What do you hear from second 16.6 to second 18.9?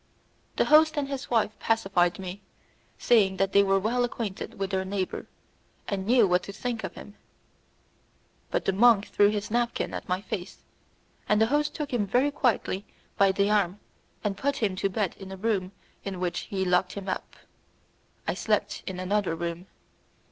locked him up. I slept